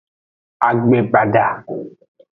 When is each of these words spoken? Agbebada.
Agbebada. 0.67 1.45